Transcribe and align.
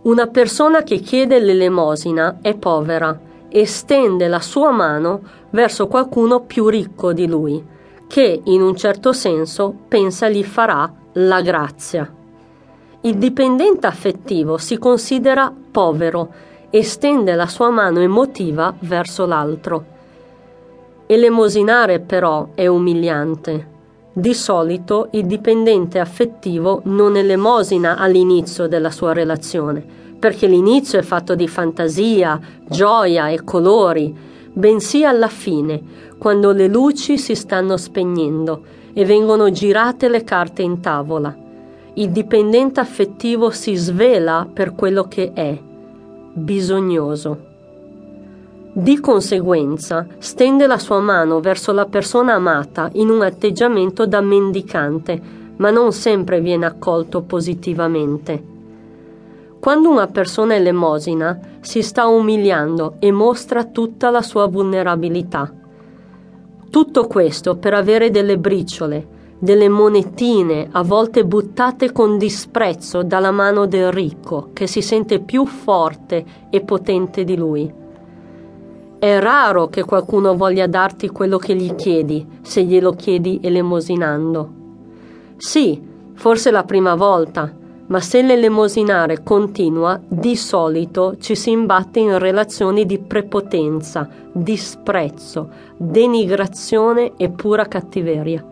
Una 0.00 0.28
persona 0.28 0.82
che 0.82 0.98
chiede 0.98 1.40
l'elemosina 1.40 2.38
è 2.40 2.54
povera 2.56 3.18
e 3.48 3.66
stende 3.66 4.28
la 4.28 4.40
sua 4.40 4.70
mano 4.70 5.20
verso 5.50 5.88
qualcuno 5.88 6.42
più 6.42 6.68
ricco 6.68 7.12
di 7.12 7.26
lui, 7.26 7.62
che 8.06 8.40
in 8.44 8.62
un 8.62 8.76
certo 8.76 9.12
senso 9.12 9.74
pensa 9.88 10.28
gli 10.28 10.44
farà 10.44 10.90
la 11.14 11.40
grazia. 11.40 12.14
Il 13.00 13.16
dipendente 13.16 13.86
affettivo 13.88 14.56
si 14.56 14.78
considera 14.78 15.52
povero 15.70 16.32
e 16.70 16.84
stende 16.84 17.34
la 17.34 17.46
sua 17.46 17.70
mano 17.70 17.98
emotiva 17.98 18.74
verso 18.80 19.26
l'altro. 19.26 19.84
Elemosinare 21.06 22.00
però 22.00 22.50
è 22.54 22.66
umiliante. 22.66 23.77
Di 24.18 24.34
solito 24.34 25.10
il 25.12 25.26
dipendente 25.26 26.00
affettivo 26.00 26.80
non 26.86 27.14
elemosina 27.14 27.98
all'inizio 27.98 28.66
della 28.66 28.90
sua 28.90 29.12
relazione, 29.12 29.80
perché 30.18 30.48
l'inizio 30.48 30.98
è 30.98 31.02
fatto 31.02 31.36
di 31.36 31.46
fantasia, 31.46 32.40
gioia 32.68 33.28
e 33.28 33.44
colori, 33.44 34.12
bensì 34.52 35.04
alla 35.04 35.28
fine, 35.28 35.80
quando 36.18 36.50
le 36.50 36.66
luci 36.66 37.16
si 37.16 37.36
stanno 37.36 37.76
spegnendo 37.76 38.62
e 38.92 39.04
vengono 39.04 39.52
girate 39.52 40.08
le 40.08 40.24
carte 40.24 40.62
in 40.62 40.80
tavola. 40.80 41.32
Il 41.94 42.10
dipendente 42.10 42.80
affettivo 42.80 43.50
si 43.50 43.76
svela 43.76 44.48
per 44.52 44.74
quello 44.74 45.04
che 45.04 45.30
è, 45.32 45.56
bisognoso. 46.32 47.47
Di 48.72 49.00
conseguenza, 49.00 50.06
stende 50.18 50.66
la 50.66 50.78
sua 50.78 51.00
mano 51.00 51.40
verso 51.40 51.72
la 51.72 51.86
persona 51.86 52.34
amata 52.34 52.90
in 52.92 53.08
un 53.08 53.22
atteggiamento 53.22 54.06
da 54.06 54.20
mendicante, 54.20 55.20
ma 55.56 55.70
non 55.70 55.92
sempre 55.92 56.40
viene 56.40 56.66
accolto 56.66 57.22
positivamente. 57.22 58.44
Quando 59.58 59.88
una 59.88 60.06
persona 60.06 60.54
elemosina, 60.54 61.40
si 61.60 61.82
sta 61.82 62.06
umiliando 62.06 62.96
e 62.98 63.10
mostra 63.10 63.64
tutta 63.64 64.10
la 64.10 64.22
sua 64.22 64.46
vulnerabilità. 64.46 65.52
Tutto 66.70 67.06
questo 67.06 67.56
per 67.56 67.72
avere 67.72 68.10
delle 68.10 68.38
briciole, 68.38 69.16
delle 69.38 69.68
monetine, 69.68 70.68
a 70.70 70.82
volte 70.82 71.24
buttate 71.24 71.90
con 71.90 72.18
disprezzo 72.18 73.02
dalla 73.02 73.30
mano 73.30 73.66
del 73.66 73.90
ricco, 73.90 74.50
che 74.52 74.66
si 74.66 74.82
sente 74.82 75.20
più 75.20 75.46
forte 75.46 76.24
e 76.50 76.60
potente 76.60 77.24
di 77.24 77.36
lui. 77.36 77.86
È 79.00 79.20
raro 79.20 79.68
che 79.68 79.84
qualcuno 79.84 80.36
voglia 80.36 80.66
darti 80.66 81.08
quello 81.08 81.38
che 81.38 81.54
gli 81.54 81.72
chiedi, 81.76 82.26
se 82.42 82.64
glielo 82.64 82.94
chiedi 82.94 83.38
elemosinando. 83.40 84.50
Sì, 85.36 85.80
forse 86.14 86.50
la 86.50 86.64
prima 86.64 86.96
volta, 86.96 87.48
ma 87.86 88.00
se 88.00 88.22
l'elemosinare 88.22 89.22
continua, 89.22 90.00
di 90.04 90.34
solito 90.34 91.14
ci 91.20 91.36
si 91.36 91.52
imbatte 91.52 92.00
in 92.00 92.18
relazioni 92.18 92.86
di 92.86 92.98
prepotenza, 92.98 94.08
disprezzo, 94.32 95.48
denigrazione 95.76 97.12
e 97.16 97.30
pura 97.30 97.66
cattiveria. 97.66 98.44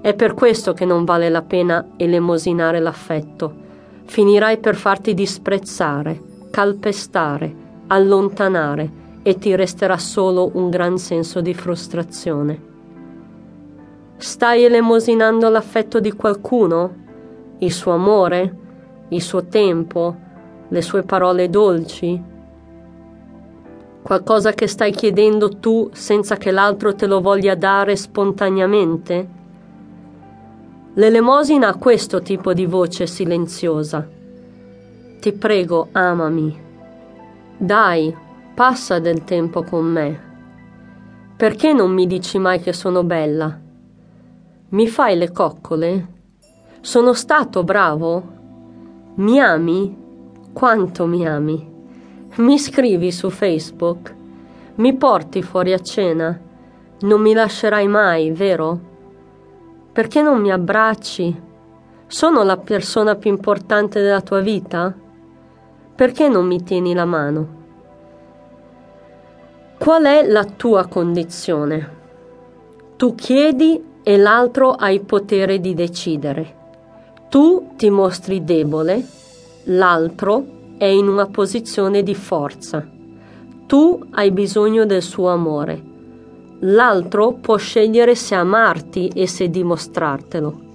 È 0.00 0.14
per 0.14 0.34
questo 0.34 0.72
che 0.72 0.84
non 0.84 1.04
vale 1.04 1.28
la 1.30 1.42
pena 1.42 1.84
elemosinare 1.96 2.78
l'affetto. 2.78 3.52
Finirai 4.04 4.58
per 4.58 4.76
farti 4.76 5.14
disprezzare, 5.14 6.22
calpestare, 6.48 7.52
allontanare 7.88 9.06
e 9.28 9.36
ti 9.36 9.54
resterà 9.54 9.98
solo 9.98 10.52
un 10.54 10.70
gran 10.70 10.96
senso 10.96 11.42
di 11.42 11.52
frustrazione. 11.52 12.62
Stai 14.16 14.64
elemosinando 14.64 15.50
l'affetto 15.50 16.00
di 16.00 16.12
qualcuno? 16.12 17.04
il 17.58 17.70
suo 17.70 17.92
amore, 17.92 18.56
il 19.08 19.20
suo 19.20 19.44
tempo, 19.44 20.16
le 20.68 20.80
sue 20.80 21.02
parole 21.02 21.50
dolci? 21.50 22.22
Qualcosa 24.00 24.52
che 24.52 24.66
stai 24.66 24.92
chiedendo 24.92 25.58
tu 25.58 25.90
senza 25.92 26.36
che 26.36 26.50
l'altro 26.50 26.94
te 26.94 27.06
lo 27.06 27.20
voglia 27.20 27.54
dare 27.54 27.96
spontaneamente? 27.96 29.28
L'elemosina 30.94 31.68
ha 31.68 31.76
questo 31.76 32.22
tipo 32.22 32.54
di 32.54 32.64
voce 32.64 33.06
silenziosa. 33.06 34.08
Ti 35.20 35.32
prego, 35.34 35.88
amami. 35.92 36.66
Dai, 37.58 38.26
passa 38.58 38.98
del 38.98 39.22
tempo 39.22 39.62
con 39.62 39.84
me. 39.84 40.20
Perché 41.36 41.72
non 41.72 41.92
mi 41.92 42.08
dici 42.08 42.40
mai 42.40 42.58
che 42.58 42.72
sono 42.72 43.04
bella? 43.04 43.56
Mi 44.70 44.88
fai 44.88 45.16
le 45.16 45.30
coccole? 45.30 46.06
Sono 46.80 47.12
stato 47.12 47.62
bravo? 47.62 48.20
Mi 49.14 49.38
ami? 49.38 49.96
Quanto 50.52 51.06
mi 51.06 51.24
ami? 51.24 51.72
Mi 52.38 52.58
scrivi 52.58 53.12
su 53.12 53.30
Facebook? 53.30 54.12
Mi 54.74 54.92
porti 54.96 55.40
fuori 55.40 55.72
a 55.72 55.78
cena? 55.78 56.36
Non 57.02 57.20
mi 57.20 57.34
lascerai 57.34 57.86
mai, 57.86 58.32
vero? 58.32 58.80
Perché 59.92 60.20
non 60.20 60.40
mi 60.40 60.50
abbracci? 60.50 61.42
Sono 62.08 62.42
la 62.42 62.56
persona 62.56 63.14
più 63.14 63.30
importante 63.30 64.00
della 64.00 64.20
tua 64.20 64.40
vita? 64.40 64.92
Perché 65.94 66.28
non 66.28 66.44
mi 66.44 66.60
tieni 66.64 66.92
la 66.92 67.04
mano? 67.04 67.57
Qual 69.88 70.04
è 70.04 70.22
la 70.28 70.44
tua 70.44 70.86
condizione? 70.86 71.96
Tu 72.98 73.14
chiedi 73.14 73.82
e 74.02 74.18
l'altro 74.18 74.72
ha 74.72 74.90
il 74.90 75.00
potere 75.00 75.60
di 75.60 75.72
decidere. 75.72 76.56
Tu 77.30 77.70
ti 77.74 77.88
mostri 77.88 78.44
debole, 78.44 79.02
l'altro 79.64 80.44
è 80.76 80.84
in 80.84 81.08
una 81.08 81.24
posizione 81.24 82.02
di 82.02 82.14
forza. 82.14 82.86
Tu 83.66 84.04
hai 84.10 84.30
bisogno 84.30 84.84
del 84.84 85.00
suo 85.00 85.30
amore. 85.30 85.82
L'altro 86.58 87.32
può 87.40 87.56
scegliere 87.56 88.14
se 88.14 88.34
amarti 88.34 89.08
e 89.14 89.26
se 89.26 89.48
dimostrartelo. 89.48 90.67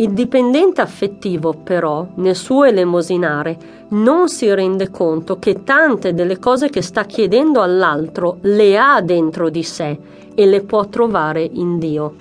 Il 0.00 0.12
dipendente 0.12 0.80
affettivo, 0.80 1.52
però, 1.52 2.06
nel 2.14 2.36
suo 2.36 2.62
elemosinare, 2.62 3.86
non 3.88 4.28
si 4.28 4.48
rende 4.54 4.90
conto 4.90 5.40
che 5.40 5.64
tante 5.64 6.14
delle 6.14 6.38
cose 6.38 6.70
che 6.70 6.82
sta 6.82 7.02
chiedendo 7.02 7.62
all'altro 7.62 8.38
le 8.42 8.78
ha 8.78 9.00
dentro 9.00 9.50
di 9.50 9.64
sé 9.64 9.98
e 10.36 10.46
le 10.46 10.62
può 10.62 10.86
trovare 10.86 11.42
in 11.42 11.80
Dio. 11.80 12.14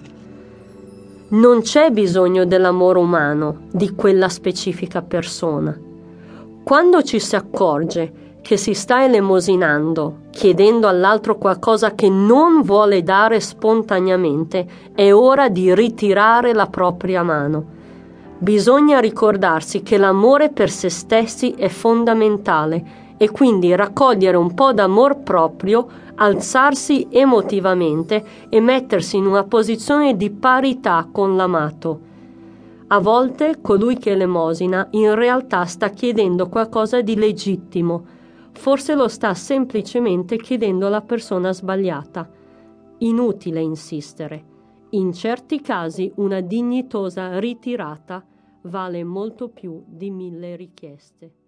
Non 1.30 1.62
c'è 1.62 1.92
bisogno 1.92 2.46
dell'amore 2.46 2.98
umano 2.98 3.68
di 3.72 3.94
quella 3.94 4.28
specifica 4.28 5.04
persona. 5.04 5.78
Quando 6.64 7.04
ci 7.04 7.20
si 7.20 7.36
accorge 7.36 8.12
che 8.48 8.56
si 8.56 8.74
sta 8.74 9.04
elemosinando, 9.04 10.20
chiedendo 10.32 10.88
all'altro 10.88 11.38
qualcosa 11.38 11.96
che 11.96 12.08
non 12.08 12.62
vuole 12.62 13.04
dare 13.04 13.42
spontaneamente, 13.42 14.66
è 14.96 15.12
ora 15.12 15.50
di 15.50 15.76
ritirare 15.76 16.54
la 16.54 16.68
propria 16.68 17.24
mano. 17.24 17.66
Bisogna 18.38 19.02
ricordarsi 19.02 19.84
che 19.84 19.98
l'amore 19.98 20.48
per 20.48 20.70
se 20.70 20.88
stessi 20.88 21.56
è 21.58 21.68
fondamentale 21.68 23.16
e 23.18 23.30
quindi 23.32 23.76
raccogliere 23.76 24.38
un 24.38 24.54
po' 24.54 24.72
d'amor 24.72 25.18
proprio, 25.24 25.86
alzarsi 26.16 27.06
emotivamente 27.10 28.24
e 28.48 28.62
mettersi 28.62 29.18
in 29.18 29.26
una 29.26 29.44
posizione 29.44 30.16
di 30.16 30.30
parità 30.30 31.06
con 31.12 31.36
l'amato. 31.36 32.00
A 32.88 33.00
volte 33.00 33.58
colui 33.62 33.98
che 33.98 34.12
elemosina 34.12 34.88
in 34.92 35.16
realtà 35.16 35.66
sta 35.66 35.90
chiedendo 35.90 36.48
qualcosa 36.48 37.02
di 37.02 37.18
legittimo, 37.18 38.16
forse 38.58 38.96
lo 38.96 39.08
sta 39.08 39.34
semplicemente 39.34 40.36
chiedendo 40.36 40.88
alla 40.88 41.02
persona 41.02 41.54
sbagliata. 41.54 42.30
Inutile 43.00 43.62
insistere. 43.62 44.56
In 44.92 45.14
certi 45.14 45.62
casi 45.62 46.12
una 46.16 46.42
dignitosa 46.42 47.40
ritirata 47.40 48.26
vale 48.64 49.04
molto 49.04 49.50
più 49.50 49.84
di 49.86 50.10
mille 50.10 50.56
richieste. 50.56 51.47